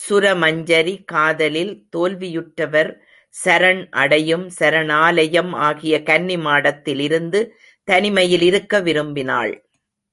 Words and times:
சுரமஞ்சரி 0.00 0.92
காதலில் 1.04 1.72
தோல்வியுற்றவர் 1.96 2.90
சரண் 3.34 3.82
அடையும் 3.92 4.46
சரணாலயம் 4.58 5.52
ஆகிய 5.60 5.98
கன்னிமாடத்தில் 6.02 7.00
இருந்து 7.00 7.40
தனிமையில் 7.88 8.42
இருக்க 8.42 8.80
விரும்பினாள். 8.80 9.52